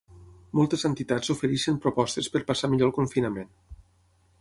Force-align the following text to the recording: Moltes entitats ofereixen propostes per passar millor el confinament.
Moltes 0.59 0.85
entitats 0.89 1.29
ofereixen 1.35 1.79
propostes 1.85 2.33
per 2.37 2.45
passar 2.51 2.73
millor 2.75 2.91
el 2.93 2.99
confinament. 3.01 3.57